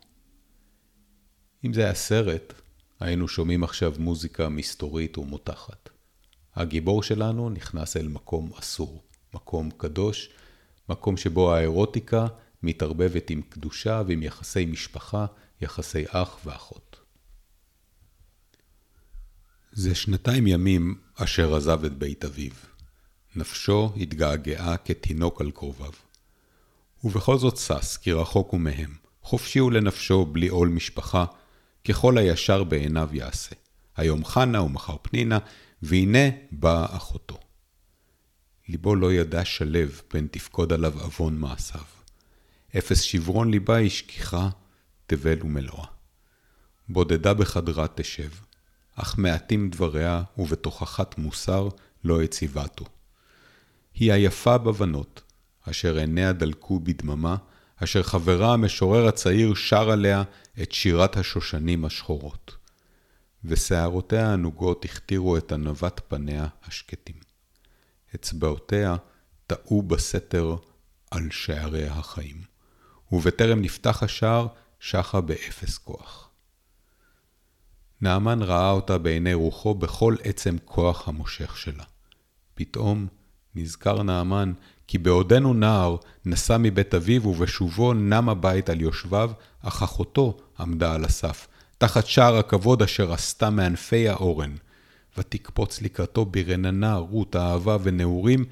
אם 1.65 1.73
זה 1.73 1.83
היה 1.83 1.93
סרט, 1.93 2.53
היינו 2.99 3.27
שומעים 3.27 3.63
עכשיו 3.63 3.93
מוזיקה 3.99 4.49
מסתורית 4.49 5.17
ומותחת. 5.17 5.89
הגיבור 6.55 7.03
שלנו 7.03 7.49
נכנס 7.49 7.97
אל 7.97 8.07
מקום 8.07 8.51
אסור, 8.59 9.03
מקום 9.33 9.71
קדוש, 9.77 10.29
מקום 10.89 11.17
שבו 11.17 11.53
האירוטיקה 11.53 12.27
מתערבבת 12.63 13.29
עם 13.29 13.41
קדושה 13.41 14.01
ועם 14.07 14.23
יחסי 14.23 14.65
משפחה, 14.65 15.25
יחסי 15.61 16.03
אח 16.07 16.39
ואחות. 16.45 16.99
זה 19.71 19.95
שנתיים 19.95 20.47
ימים 20.47 21.01
אשר 21.15 21.55
עזב 21.55 21.85
את 21.85 21.97
בית 21.97 22.25
אביו. 22.25 22.70
נפשו 23.35 23.91
התגעגעה 23.97 24.77
כתינוק 24.77 25.41
על 25.41 25.51
קרוביו. 25.51 25.91
ובכל 27.03 27.37
זאת 27.37 27.57
שש, 27.57 27.97
כי 27.97 28.11
רחוק 28.11 28.51
הוא 28.51 28.59
מהם. 28.59 28.95
חופשי 29.21 29.59
הוא 29.59 29.71
לנפשו 29.71 30.25
בלי 30.25 30.47
עול 30.47 30.69
משפחה, 30.69 31.25
ככל 31.87 32.17
הישר 32.17 32.63
בעיניו 32.63 33.09
יעשה. 33.13 33.55
היום 33.97 34.25
חנה 34.25 34.61
ומחר 34.61 34.95
פנינה, 35.01 35.37
והנה 35.81 36.29
באה 36.51 36.85
אחותו. 36.85 37.39
ליבו 38.69 38.95
לא 38.95 39.13
ידע 39.13 39.45
שלו 39.45 39.91
פן 40.07 40.27
תפקוד 40.27 40.73
עליו 40.73 40.93
עוון 41.01 41.37
מעשיו. 41.37 41.83
אפס 42.77 43.01
שברון 43.01 43.51
ליבה 43.51 43.79
השכיחה, 43.79 44.49
תבל 45.07 45.37
ומלואה. 45.41 45.85
בודדה 46.89 47.33
בחדרה 47.33 47.87
תשב, 47.95 48.29
אך 48.95 49.17
מעטים 49.17 49.69
דבריה 49.69 50.23
ובתוכחת 50.37 51.17
מוסר 51.17 51.69
לא 52.03 52.21
הציבתו. 52.21 52.85
היא 54.01 54.13
היפה 54.13 54.57
בבנות, 54.57 55.21
אשר 55.69 55.97
עיניה 55.97 56.33
דלקו 56.33 56.79
בדממה, 56.79 57.35
אשר 57.75 58.03
חברה 58.03 58.53
המשורר 58.53 59.07
הצעיר 59.07 59.53
שר 59.53 59.91
עליה 59.91 60.23
את 60.61 60.71
שירת 60.71 61.17
השושנים 61.17 61.85
השחורות. 61.85 62.55
ושערותיה 63.45 64.33
הנוגות 64.33 64.85
הכתירו 64.85 65.37
את 65.37 65.51
ענוות 65.51 66.01
פניה 66.07 66.47
השקטים. 66.63 67.15
אצבעותיה 68.15 68.95
טעו 69.47 69.81
בסתר 69.81 70.55
על 71.11 71.31
שערי 71.31 71.87
החיים, 71.87 72.41
ובטרם 73.11 73.61
נפתח 73.61 74.03
השער, 74.03 74.47
שחה 74.79 75.21
באפס 75.21 75.77
כוח. 75.77 76.29
נעמן 78.01 78.41
ראה 78.41 78.71
אותה 78.71 78.97
בעיני 78.97 79.33
רוחו 79.33 79.75
בכל 79.75 80.15
עצם 80.23 80.55
כוח 80.65 81.07
המושך 81.07 81.57
שלה. 81.57 81.83
פתאום 82.53 83.07
נזכר 83.55 84.03
נעמן 84.03 84.53
כי 84.87 84.97
בעודנו 84.97 85.53
נער 85.53 85.95
נסע 86.25 86.57
מבית 86.57 86.93
אביו 86.93 87.27
ובשובו 87.27 87.93
נם 87.93 88.29
הבית 88.29 88.69
על 88.69 88.81
יושביו, 88.81 89.31
אך 89.61 89.83
אחותו 89.83 90.37
עמדה 90.59 90.95
על 90.95 91.05
הסף, 91.05 91.47
תחת 91.77 92.05
שער 92.05 92.37
הכבוד 92.37 92.81
אשר 92.81 93.13
עשתה 93.13 93.49
מענפי 93.49 94.09
האורן. 94.09 94.55
ותקפוץ 95.17 95.81
לקראתו 95.81 96.25
ברננה, 96.25 96.95
רות, 96.95 97.35
אהבה 97.35 97.77
ונעורים, 97.83 98.45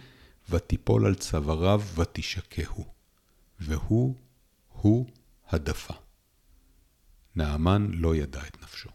ותיפול 0.50 1.06
על 1.06 1.16
צוואריו 1.16 1.82
ותשקהו. 1.96 2.86
והוא, 3.60 4.16
הוא 4.68 5.06
הדפה. 5.50 5.94
נעמן 7.36 7.88
לא 7.94 8.16
ידע 8.16 8.42
את 8.48 8.64
נפשו. 8.64 8.90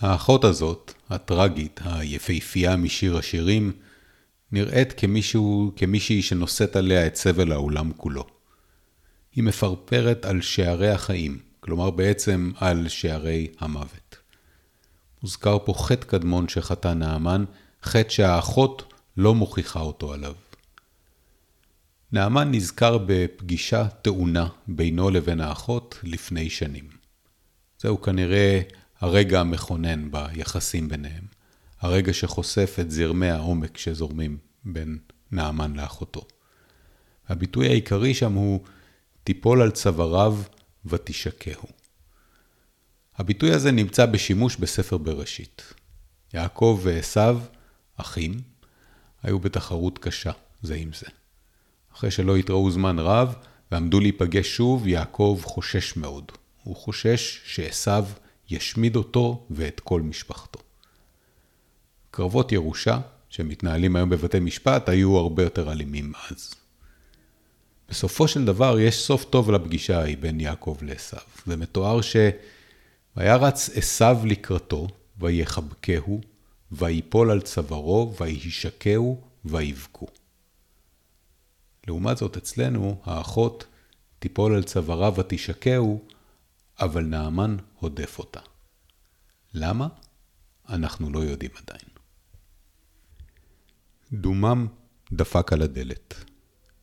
האחות 0.00 0.44
הזאת, 0.44 0.94
הטרגית, 1.10 1.80
היפהפייה 1.84 2.76
משיר 2.76 3.16
השירים, 3.16 3.72
נראית 4.52 4.92
כמישהו, 4.92 5.72
כמישהי 5.76 6.22
שנושאת 6.22 6.76
עליה 6.76 7.06
את 7.06 7.16
סבל 7.16 7.52
העולם 7.52 7.92
כולו. 7.96 8.26
היא 9.34 9.44
מפרפרת 9.44 10.24
על 10.24 10.40
שערי 10.40 10.90
החיים, 10.90 11.38
כלומר 11.60 11.90
בעצם 11.90 12.52
על 12.56 12.88
שערי 12.88 13.48
המוות. 13.58 14.16
מוזכר 15.22 15.58
פה 15.64 15.74
חטא 15.74 16.06
קדמון 16.06 16.48
שחטא 16.48 16.88
נעמן, 16.88 17.44
חטא 17.82 18.10
שהאחות 18.10 18.92
לא 19.16 19.34
מוכיחה 19.34 19.80
אותו 19.80 20.12
עליו. 20.12 20.34
נעמן 22.12 22.50
נזכר 22.50 22.98
בפגישה 23.06 23.88
טעונה 23.88 24.48
בינו 24.68 25.10
לבין 25.10 25.40
האחות 25.40 25.98
לפני 26.02 26.50
שנים. 26.50 26.88
זהו 27.78 28.00
כנראה 28.00 28.60
הרגע 29.00 29.40
המכונן 29.40 30.10
ביחסים 30.10 30.88
ביניהם. 30.88 31.24
הרגע 31.80 32.12
שחושף 32.12 32.76
את 32.80 32.90
זרמי 32.90 33.30
העומק 33.30 33.78
שזורמים 33.78 34.38
בין 34.64 34.98
נעמן 35.32 35.72
לאחותו. 35.76 36.26
הביטוי 37.28 37.68
העיקרי 37.68 38.14
שם 38.14 38.32
הוא 38.32 38.60
תיפול 39.24 39.62
על 39.62 39.70
צוואריו 39.70 40.38
ותשקהו. 40.84 41.68
הביטוי 43.16 43.50
הזה 43.54 43.72
נמצא 43.72 44.06
בשימוש 44.06 44.56
בספר 44.56 44.96
בראשית. 44.98 45.74
יעקב 46.34 46.80
ועשו, 46.82 47.38
אחים, 47.96 48.40
היו 49.22 49.38
בתחרות 49.38 49.98
קשה 49.98 50.32
זה 50.62 50.74
עם 50.74 50.90
זה. 50.92 51.06
אחרי 51.94 52.10
שלא 52.10 52.36
התראו 52.36 52.70
זמן 52.70 52.98
רב 52.98 53.34
ועמדו 53.72 54.00
להיפגש 54.00 54.56
שוב, 54.56 54.86
יעקב 54.86 55.40
חושש 55.44 55.96
מאוד. 55.96 56.32
הוא 56.62 56.76
חושש 56.76 57.40
שעשו 57.44 57.90
ישמיד 58.50 58.96
אותו 58.96 59.46
ואת 59.50 59.80
כל 59.80 60.00
משפחתו. 60.00 60.60
קרבות 62.10 62.52
ירושה, 62.52 63.00
שמתנהלים 63.28 63.96
היום 63.96 64.10
בבתי 64.10 64.40
משפט, 64.40 64.88
היו 64.88 65.16
הרבה 65.16 65.42
יותר 65.42 65.72
אלימים 65.72 66.12
אז. 66.30 66.54
בסופו 67.88 68.28
של 68.28 68.44
דבר 68.44 68.80
יש 68.80 68.96
סוף 68.96 69.24
טוב 69.24 69.50
לפגישה 69.50 69.98
ההיא 70.00 70.16
בין 70.20 70.40
יעקב 70.40 70.76
לעשו, 70.82 71.16
ומתואר 71.46 72.02
רץ 73.36 73.70
עשו 73.74 74.26
לקראתו, 74.26 74.88
ויחבקהו, 75.18 76.20
ויפול 76.72 77.30
על 77.30 77.40
צווארו, 77.40 78.14
וישקהו, 78.20 79.20
ויבכו. 79.44 80.06
לעומת 81.86 82.16
זאת, 82.16 82.36
אצלנו, 82.36 83.00
האחות 83.04 83.64
תיפול 84.18 84.54
על 84.54 84.62
צווארה 84.62 85.10
ותשקהו, 85.16 86.00
אבל 86.80 87.04
נעמן 87.04 87.56
הודף 87.78 88.18
אותה. 88.18 88.40
למה? 89.54 89.88
אנחנו 90.68 91.10
לא 91.10 91.18
יודעים 91.18 91.50
עדיין. 91.62 91.88
דומם 94.12 94.66
דפק 95.12 95.52
על 95.52 95.62
הדלת. 95.62 96.14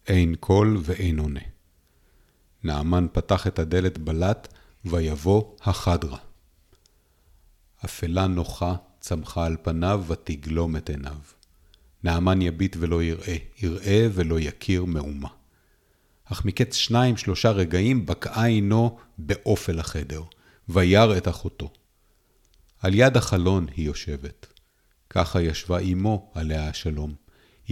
אין 0.08 0.36
קול 0.36 0.78
ואין 0.84 1.20
עונה. 1.20 1.40
נעמן 2.64 3.08
פתח 3.14 3.48
את 3.48 3.60
הדלת 3.60 3.98
בלט, 3.98 4.54
ויבוא 4.86 5.56
החדרה. 5.62 6.18
אפלה 7.86 8.28
נוחה 8.28 8.76
צמחה 9.00 9.46
על 9.46 9.58
פניו, 9.64 10.04
ותגלום 10.08 10.76
את 10.76 10.90
עיניו. 10.90 11.18
נעמן 12.04 12.42
יביט 12.42 12.76
ולא 12.80 13.04
יראה, 13.04 13.38
יראה 13.62 14.08
ולא 14.14 14.40
יכיר 14.40 14.86
מאומה. 14.86 15.30
אך 16.32 16.46
מקץ 16.46 16.76
שניים 16.76 17.18
שלושה 17.18 17.52
רגעים 17.52 18.06
בקעה 18.06 18.46
עינו 18.46 18.98
באופל 19.18 19.80
החדר, 19.80 20.24
וירא 20.70 21.18
את 21.18 21.28
אחותו. 21.28 21.70
על 22.82 22.94
יד 22.94 23.18
החלון 23.18 23.68
היא 23.76 23.86
יושבת. 23.86 24.48
ככה 25.10 25.42
ישבה 25.42 25.80
אמו 25.80 26.32
עליה 26.36 26.70
השלום. 26.70 27.14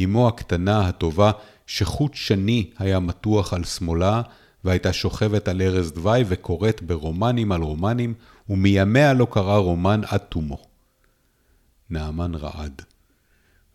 אמו 0.03 0.27
הקטנה, 0.27 0.87
הטובה, 0.87 1.31
שחוט 1.67 2.13
שני 2.13 2.69
היה 2.77 2.99
מתוח 2.99 3.53
על 3.53 3.63
שמאלה, 3.63 4.21
והייתה 4.63 4.93
שוכבת 4.93 5.47
על 5.47 5.61
ערש 5.61 5.91
דווי 5.91 6.23
וקוראת 6.27 6.81
ברומנים 6.81 7.51
על 7.51 7.61
רומנים, 7.61 8.13
ומימיה 8.49 9.13
לא 9.13 9.27
קרא 9.31 9.57
רומן 9.57 10.01
עד 10.07 10.19
תומו. 10.19 10.57
נעמן 11.89 12.35
רעד, 12.35 12.81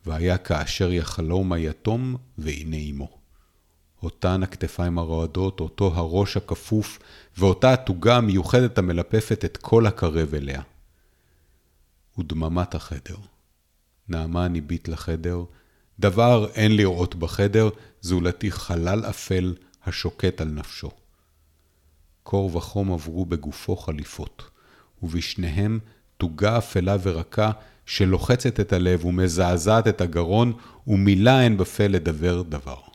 והיה 0.07 0.39
כאשר 0.39 0.93
יחלום 0.93 1.53
היתום, 1.53 2.17
והנה 2.39 2.77
אמו. 2.77 3.20
אותן 4.03 4.43
הכתפיים 4.43 4.99
הרועדות, 4.99 5.61
אותו 5.61 5.93
הראש 5.95 6.37
הכפוף, 6.37 6.99
ואותה 7.39 7.73
התוגה 7.73 8.17
המיוחדת 8.17 8.79
המלפפת 8.79 9.45
את 9.45 9.57
כל 9.57 9.87
הקרב 9.87 10.35
אליה. 10.35 10.63
ודממת 12.19 12.75
החדר. 12.75 13.17
נעמן 14.09 14.57
הביט 14.57 14.89
לחדר, 14.89 15.45
דבר 16.01 16.47
אין 16.55 16.77
לראות 16.77 17.15
בחדר, 17.15 17.69
זולתי 18.01 18.51
חלל 18.51 19.05
אפל 19.05 19.55
השוקט 19.85 20.41
על 20.41 20.49
נפשו. 20.49 20.91
קור 22.23 22.57
וחום 22.57 22.93
עברו 22.93 23.27
בגופו 23.27 23.77
חליפות, 23.77 24.43
ובשניהם 25.03 25.79
תוגה 26.17 26.59
אפלה 26.59 26.97
ורכה 27.03 27.51
שלוחצת 27.87 28.61
את 28.61 28.73
הלב 28.73 29.05
ומזעזעת 29.05 29.89
את 29.89 30.01
הגרון, 30.01 30.53
ומילה 30.87 31.43
אין 31.43 31.57
בפה 31.57 31.87
לדבר 31.87 32.43
דבר. 32.43 32.90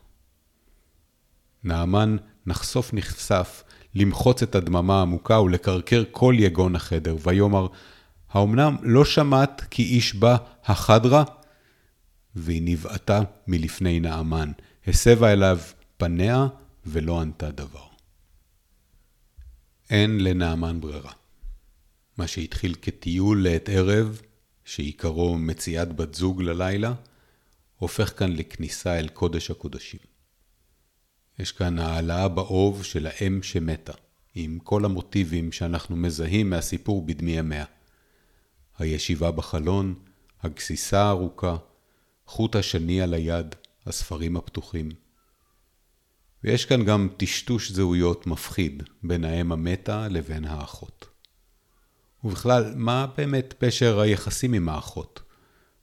נעמן 1.65 2.17
נחשוף 2.45 2.93
נחשף 2.93 3.63
למחוץ 3.95 4.43
את 4.43 4.55
הדממה 4.55 4.99
העמוקה 4.99 5.39
ולקרקר 5.39 6.03
כל 6.11 6.35
יגון 6.39 6.75
החדר, 6.75 7.15
ויאמר, 7.23 7.67
האמנם 8.29 8.75
לא 8.81 9.05
שמעת 9.05 9.61
כי 9.71 9.83
איש 9.83 10.15
בא 10.15 10.37
החדרה? 10.65 11.23
והיא 12.35 12.61
נבעטה 12.65 13.21
מלפני 13.47 13.99
נעמן, 13.99 14.51
הסבה 14.87 15.33
אליו 15.33 15.59
פניה 15.97 16.47
ולא 16.85 17.21
ענתה 17.21 17.51
דבר. 17.51 17.85
אין 19.89 20.23
לנעמן 20.23 20.81
ברירה. 20.81 21.11
מה 22.17 22.27
שהתחיל 22.27 22.75
כטיול 22.81 23.43
לעת 23.43 23.69
ערב, 23.69 24.21
שעיקרו 24.65 25.37
מציאת 25.37 25.95
בת 25.95 26.15
זוג 26.15 26.41
ללילה, 26.41 26.93
הופך 27.75 28.19
כאן 28.19 28.35
לכניסה 28.35 28.99
אל 28.99 29.07
קודש 29.07 29.51
הקודשים. 29.51 30.14
יש 31.39 31.51
כאן 31.51 31.79
העלאה 31.79 32.27
באוב 32.27 32.83
של 32.83 33.07
האם 33.07 33.43
שמתה, 33.43 33.93
עם 34.35 34.59
כל 34.63 34.85
המוטיבים 34.85 35.51
שאנחנו 35.51 35.95
מזהים 35.95 36.49
מהסיפור 36.49 37.05
בדמי 37.05 37.31
ימיה. 37.31 37.65
הישיבה 38.77 39.31
בחלון, 39.31 39.93
הגסיסה 40.43 41.01
הארוכה, 41.01 41.57
חוט 42.27 42.55
השני 42.55 43.01
על 43.01 43.13
היד, 43.13 43.55
הספרים 43.85 44.37
הפתוחים. 44.37 44.89
ויש 46.43 46.65
כאן 46.65 46.85
גם 46.85 47.09
טשטוש 47.17 47.71
זהויות 47.71 48.27
מפחיד 48.27 48.83
בין 49.03 49.23
האם 49.23 49.51
המתה 49.51 50.07
לבין 50.07 50.45
האחות. 50.45 51.07
ובכלל, 52.23 52.73
מה 52.75 53.07
באמת 53.17 53.53
פשר 53.57 53.99
היחסים 53.99 54.53
עם 54.53 54.69
האחות? 54.69 55.21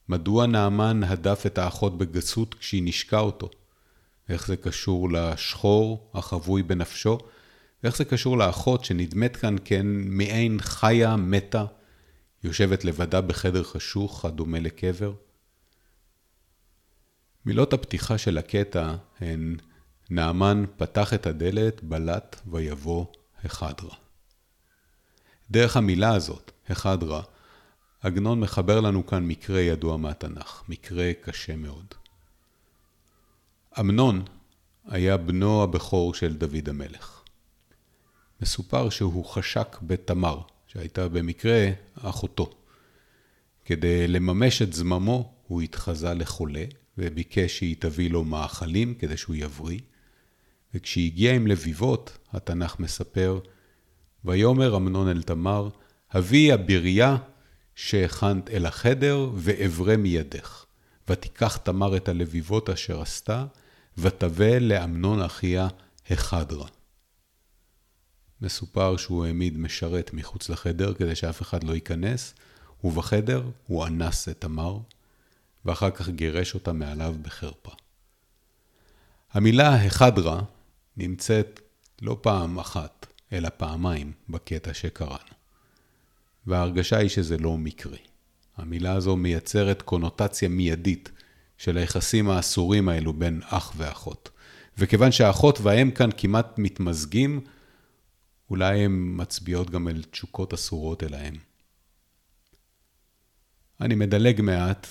מדוע 0.08 0.46
נעמן 0.46 1.04
הדף 1.04 1.42
את 1.46 1.58
האחות 1.58 1.98
בגסות 1.98 2.54
כשהיא 2.54 2.82
נשקה 2.84 3.18
אותו? 3.18 3.50
איך 4.32 4.46
זה 4.46 4.56
קשור 4.56 5.12
לשחור 5.12 6.10
החבוי 6.14 6.62
בנפשו? 6.62 7.18
ואיך 7.82 7.96
זה 7.96 8.04
קשור 8.04 8.38
לאחות 8.38 8.84
שנדמת 8.84 9.36
כאן 9.36 9.56
כן 9.64 9.86
מעין 9.86 10.60
חיה 10.60 11.16
מתה, 11.16 11.64
יושבת 12.44 12.84
לבדה 12.84 13.20
בחדר 13.20 13.62
חשוך 13.62 14.24
הדומה 14.24 14.60
לקבר? 14.60 15.12
מילות 17.44 17.72
הפתיחה 17.72 18.18
של 18.18 18.38
הקטע 18.38 18.94
הן 19.20 19.56
נעמן 20.10 20.64
פתח 20.76 21.14
את 21.14 21.26
הדלת, 21.26 21.82
בלט 21.84 22.40
ויבוא 22.46 23.06
החדרה. 23.44 23.94
דרך 25.50 25.76
המילה 25.76 26.14
הזאת, 26.14 26.52
החדרה, 26.68 27.22
עגנון 28.00 28.40
מחבר 28.40 28.80
לנו 28.80 29.06
כאן 29.06 29.24
מקרה 29.26 29.60
ידוע 29.60 29.96
מהתנ"ך, 29.96 30.62
מקרה 30.68 31.12
קשה 31.22 31.56
מאוד. 31.56 31.94
אמנון 33.80 34.24
היה 34.88 35.16
בנו 35.16 35.62
הבכור 35.62 36.14
של 36.14 36.36
דוד 36.36 36.68
המלך. 36.68 37.22
מסופר 38.40 38.90
שהוא 38.90 39.24
חשק 39.24 39.76
בתמר, 39.82 40.40
שהייתה 40.66 41.08
במקרה 41.08 41.70
אחותו. 42.00 42.50
כדי 43.64 44.08
לממש 44.08 44.62
את 44.62 44.72
זממו, 44.72 45.32
הוא 45.46 45.62
התחזה 45.62 46.14
לחולה, 46.14 46.64
וביקש 46.98 47.58
שהיא 47.58 47.76
תביא 47.78 48.10
לו 48.10 48.24
מאכלים 48.24 48.94
כדי 48.94 49.16
שהוא 49.16 49.36
יבריא. 49.36 49.80
וכשהגיע 50.74 51.34
עם 51.34 51.46
לביבות, 51.46 52.18
התנ"ך 52.32 52.80
מספר, 52.80 53.40
ויאמר 54.24 54.76
אמנון 54.76 55.08
אל 55.08 55.22
תמר, 55.22 55.68
הביא 56.10 56.54
הבריה 56.54 57.16
שהכנת 57.74 58.50
אל 58.50 58.66
החדר, 58.66 59.30
ואברה 59.34 59.96
מידך. 59.96 60.64
ותיקח 61.08 61.56
תמר 61.56 61.96
את 61.96 62.08
הלביבות 62.08 62.70
אשר 62.70 63.00
עשתה, 63.00 63.46
ותבא 63.98 64.58
לאמנון 64.58 65.22
אחיה 65.22 65.68
החדרה. 66.10 66.68
מסופר 68.40 68.96
שהוא 68.96 69.24
העמיד 69.24 69.58
משרת 69.58 70.10
מחוץ 70.12 70.48
לחדר 70.48 70.94
כדי 70.94 71.14
שאף 71.14 71.42
אחד 71.42 71.64
לא 71.64 71.74
ייכנס, 71.74 72.34
ובחדר 72.84 73.50
הוא 73.66 73.86
אנס 73.86 74.28
את 74.28 74.40
תמר, 74.40 74.78
ואחר 75.64 75.90
כך 75.90 76.08
גירש 76.08 76.54
אותה 76.54 76.72
מעליו 76.72 77.14
בחרפה. 77.22 77.72
המילה 79.32 79.74
החדרה 79.86 80.42
נמצאת 80.96 81.60
לא 82.02 82.18
פעם 82.20 82.58
אחת, 82.58 83.06
אלא 83.32 83.48
פעמיים 83.56 84.12
בקטע 84.28 84.74
שקראנו. 84.74 85.32
וההרגשה 86.46 86.96
היא 86.96 87.08
שזה 87.08 87.36
לא 87.38 87.58
מקרי. 87.58 87.98
המילה 88.56 88.92
הזו 88.92 89.16
מייצרת 89.16 89.82
קונוטציה 89.82 90.48
מיידית 90.48 91.10
של 91.62 91.78
היחסים 91.78 92.30
האסורים 92.30 92.88
האלו 92.88 93.12
בין 93.12 93.40
אח 93.44 93.72
ואחות. 93.76 94.30
וכיוון 94.78 95.12
שהאחות 95.12 95.60
והאם 95.60 95.90
כאן 95.90 96.10
כמעט 96.16 96.58
מתמזגים, 96.58 97.40
אולי 98.50 98.84
הן 98.84 99.12
מצביעות 99.16 99.70
גם 99.70 99.88
אל 99.88 100.02
תשוקות 100.02 100.52
אסורות 100.52 101.02
אל 101.02 101.14
האם. 101.14 101.34
אני 103.80 103.94
מדלג 103.94 104.40
מעט 104.40 104.86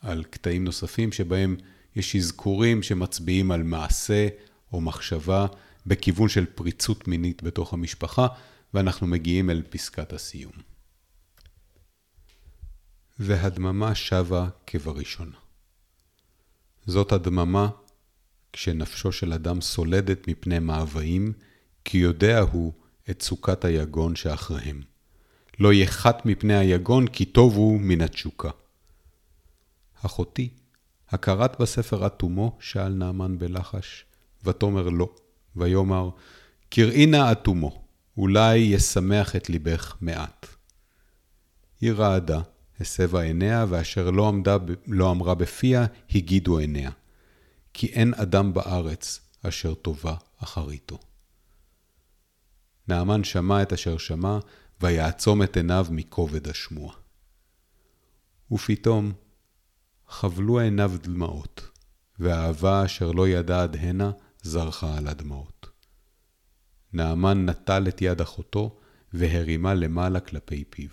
על 0.00 0.24
קטעים 0.24 0.64
נוספים 0.64 1.12
שבהם 1.12 1.56
יש 1.96 2.16
אזכורים 2.16 2.82
שמצביעים 2.82 3.50
על 3.50 3.62
מעשה 3.62 4.28
או 4.72 4.80
מחשבה 4.80 5.46
בכיוון 5.86 6.28
של 6.28 6.46
פריצות 6.46 7.08
מינית 7.08 7.42
בתוך 7.42 7.72
המשפחה, 7.72 8.26
ואנחנו 8.74 9.06
מגיעים 9.06 9.50
אל 9.50 9.62
פסקת 9.70 10.12
הסיום. 10.12 10.52
והדממה 13.18 13.94
שבה 13.94 14.48
כבראשונה. 14.66 15.45
זאת 16.86 17.12
הדממה 17.12 17.68
כשנפשו 18.52 19.12
של 19.12 19.32
אדם 19.32 19.60
סולדת 19.60 20.28
מפני 20.28 20.58
מאוויים, 20.58 21.32
כי 21.84 21.98
יודע 21.98 22.40
הוא 22.40 22.72
את 23.10 23.22
סוכת 23.22 23.64
היגון 23.64 24.16
שאחריהם. 24.16 24.82
לא 25.58 25.72
יחת 25.72 26.26
מפני 26.26 26.56
היגון, 26.56 27.06
כי 27.06 27.24
טוב 27.24 27.56
הוא 27.56 27.80
מן 27.80 28.00
התשוקה. 28.00 28.50
אחותי, 30.06 30.48
הקראת 31.10 31.60
בספר 31.60 32.04
עד 32.04 32.10
תומו? 32.10 32.58
שאל 32.60 32.92
נעמן 32.92 33.38
בלחש, 33.38 34.04
ותאמר 34.44 34.88
לא, 34.88 35.14
ויאמר, 35.56 36.10
קראי 36.68 37.06
נא 37.06 37.30
עד 37.30 37.36
תומו, 37.36 37.82
אולי 38.16 38.56
ישמח 38.56 39.36
את 39.36 39.50
ליבך 39.50 39.96
מעט. 40.00 40.46
היא 41.80 41.92
רעדה, 41.92 42.40
הסבה 42.80 43.22
עיניה, 43.22 43.66
ואשר 43.68 44.10
לא, 44.10 44.28
עמדה, 44.28 44.56
לא 44.86 45.10
אמרה 45.10 45.34
בפיה, 45.34 45.86
הגידו 46.10 46.58
עיניה. 46.58 46.90
כי 47.72 47.86
אין 47.86 48.14
אדם 48.14 48.54
בארץ 48.54 49.20
אשר 49.42 49.74
טובה 49.74 50.14
אחריתו. 50.38 50.98
נעמן 52.88 53.24
שמע 53.24 53.62
את 53.62 53.72
אשר 53.72 53.98
שמע, 53.98 54.38
ויעצום 54.80 55.42
את 55.42 55.56
עיניו 55.56 55.86
מכובד 55.90 56.48
השמוע. 56.48 56.94
ופתאום 58.50 59.12
חבלו 60.08 60.60
עיניו 60.60 60.92
דמעות, 61.02 61.70
והאהבה 62.18 62.84
אשר 62.84 63.12
לא 63.12 63.28
ידע 63.28 63.62
עד 63.62 63.76
הנה 63.76 64.10
זרחה 64.42 64.98
על 64.98 65.06
הדמעות. 65.06 65.70
נעמן 66.92 67.46
נטל 67.46 67.88
את 67.88 68.02
יד 68.02 68.20
אחותו 68.20 68.78
והרימה 69.12 69.74
למעלה 69.74 70.20
כלפי 70.20 70.64
פיו, 70.70 70.88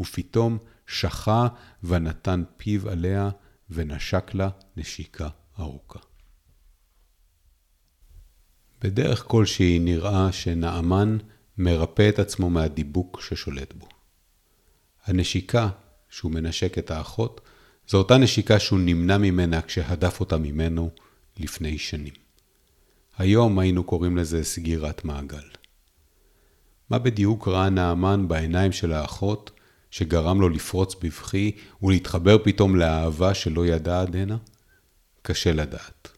ופתאום 0.00 0.58
שחה 0.86 1.48
ונתן 1.84 2.42
פיו 2.56 2.88
עליה 2.88 3.30
ונשק 3.70 4.34
לה 4.34 4.48
נשיקה 4.76 5.28
ארוכה. 5.58 5.98
בדרך 8.82 9.24
כלשהי 9.26 9.78
נראה 9.78 10.32
שנעמן 10.32 11.18
מרפא 11.58 12.08
את 12.08 12.18
עצמו 12.18 12.50
מהדיבוק 12.50 13.20
ששולט 13.20 13.72
בו. 13.72 13.88
הנשיקה 15.04 15.68
שהוא 16.08 16.32
מנשק 16.32 16.78
את 16.78 16.90
האחות, 16.90 17.40
זו 17.88 17.98
אותה 17.98 18.18
נשיקה 18.18 18.58
שהוא 18.58 18.78
נמנע 18.78 19.18
ממנה 19.18 19.62
כשהדף 19.62 20.20
אותה 20.20 20.38
ממנו 20.38 20.90
לפני 21.38 21.78
שנים. 21.78 22.14
היום 23.18 23.58
היינו 23.58 23.84
קוראים 23.84 24.16
לזה 24.16 24.44
סגירת 24.44 25.04
מעגל. 25.04 25.48
מה 26.90 26.98
בדיוק 26.98 27.48
ראה 27.48 27.70
נעמן 27.70 28.28
בעיניים 28.28 28.72
של 28.72 28.92
האחות, 28.92 29.50
שגרם 29.96 30.40
לו 30.40 30.48
לפרוץ 30.48 30.94
בבכי 31.02 31.52
ולהתחבר 31.82 32.38
פתאום 32.44 32.76
לאהבה 32.76 33.34
שלא 33.34 33.66
ידע 33.66 34.00
עד 34.00 34.16
הנה? 34.16 34.36
קשה 35.22 35.52
לדעת. 35.52 36.08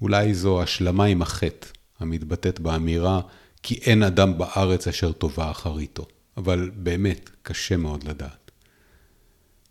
אולי 0.00 0.34
זו 0.34 0.62
השלמה 0.62 1.04
עם 1.04 1.22
החטא, 1.22 1.66
המתבטאת 2.00 2.60
באמירה 2.60 3.20
כי 3.62 3.74
אין 3.74 4.02
אדם 4.02 4.38
בארץ 4.38 4.88
אשר 4.88 5.12
טובה 5.12 5.50
אחריתו, 5.50 6.06
אבל 6.36 6.70
באמת 6.76 7.30
קשה 7.42 7.76
מאוד 7.76 8.04
לדעת. 8.04 8.50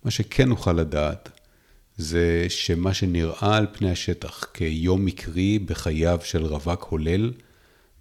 מה 0.03 0.11
שכן 0.11 0.49
נוכל 0.49 0.73
לדעת 0.73 1.39
זה 1.97 2.45
שמה 2.49 2.93
שנראה 2.93 3.57
על 3.57 3.67
פני 3.73 3.91
השטח 3.91 4.43
כיום 4.53 5.05
מקרי 5.05 5.59
בחייו 5.59 6.19
של 6.23 6.45
רווק 6.45 6.83
הולל, 6.83 7.31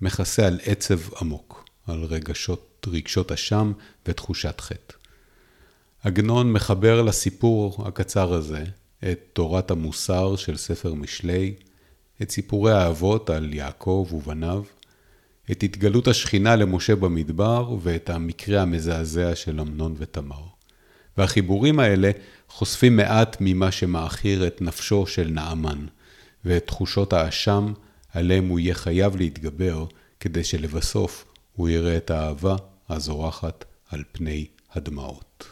מכסה 0.01 0.47
על 0.47 0.59
עצב 0.65 1.15
עמוק, 1.21 1.65
על 1.87 2.05
רגשות, 2.05 2.72
רגשות 2.89 3.33
אשם 3.33 3.73
ותחושת 4.07 4.61
חטא. 4.61 4.95
עגנון 6.03 6.53
מחבר 6.53 7.03
לסיפור 7.03 7.85
הקצר 7.89 8.33
הזה 8.33 8.65
את 9.11 9.21
תורת 9.33 9.71
המוסר 9.71 10.37
של 10.37 10.57
ספר 10.57 10.95
משלי, 10.95 11.55
את 12.23 12.31
סיפורי 12.31 12.73
האבות 12.73 13.31
על 13.31 13.55
יעקב 13.55 14.09
ובניו, 14.13 14.63
את 15.51 15.63
התגלות 15.63 16.09
השכינה 16.09 16.57
למשה 16.57 16.97
במדבר 16.97 17.77
ואת 17.83 18.11
המקרה 18.11 18.63
המזעזע 18.63 19.35
של 19.35 19.61
אמנון 19.61 19.95
ותמר. 19.99 20.43
והחיבורים 21.19 21.81
האלה 21.81 22.11
חושפים 22.49 22.97
מעט 22.97 23.37
ממה 23.41 23.73
שמאכיר 23.73 24.47
את 24.47 24.63
נפשו 24.63 25.07
של 25.07 25.29
נעמן, 25.31 25.87
ואת 26.45 26.67
תחושות 26.67 27.13
האשם 27.13 27.73
עליהם 28.13 28.49
הוא 28.49 28.59
יהיה 28.59 28.75
חייב 28.75 29.17
להתגבר, 29.17 29.87
כדי 30.21 30.45
שלבסוף 30.45 31.25
הוא 31.57 31.69
יראה 31.69 31.97
את 31.97 32.11
האהבה 32.11 32.57
הזורחת 32.89 33.65
על 33.91 34.05
פני 34.13 34.47
הדמעות. 34.73 35.49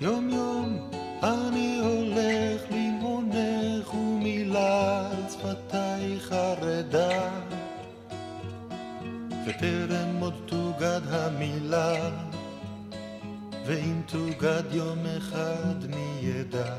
יום 0.00 0.30
יום 0.30 0.90
אני 1.22 1.80
הולך 1.82 2.62
לימונך 2.70 2.85
וטרם 9.56 10.16
עוד 10.20 10.34
תוגד 10.46 11.00
המילה 11.10 12.10
ואם 13.66 14.00
תוגד 14.06 14.62
יום 14.72 14.98
אחד 15.16 15.90
מי 15.90 16.18
ידע, 16.20 16.74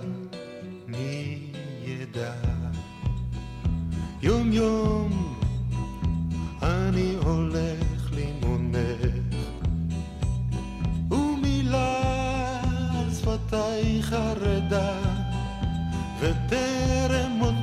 מי 0.88 1.40
ידע? 1.84 2.34
יום 4.22 4.54
יום 4.54 5.40
אני 6.62 7.16
הולך 7.26 8.12
לימונך 8.14 9.36
ומילה 11.12 12.02
על 13.00 13.14
שפתיי 13.14 14.04
חרדה 14.04 15.00
וטרם 16.20 17.40
עוד 17.40 17.57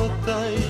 על 0.00 0.67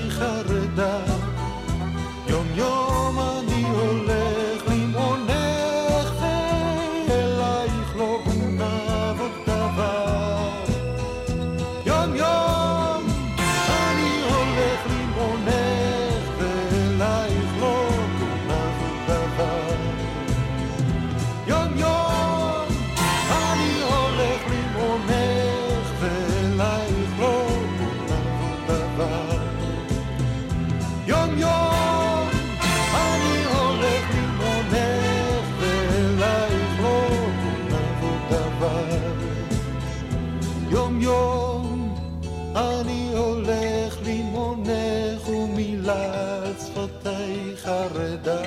ומילה 45.89 46.43
על 46.43 46.53
שפתיי 46.59 47.57
חרדה 47.57 48.41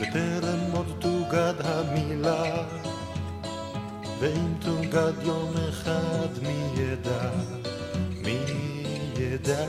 וטרם 0.00 0.72
עוד 0.72 0.86
תוגד 0.98 1.54
המילה 1.64 2.64
ואם 4.20 4.54
תוגד 4.60 5.12
יום 5.22 5.52
אחד 5.68 6.28
מי 6.42 6.82
ידע, 6.82 7.30
מי 8.22 8.38
ידע 9.18 9.66